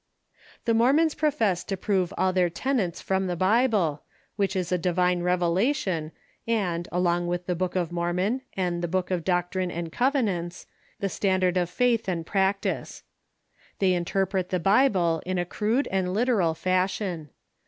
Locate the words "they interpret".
13.77-14.49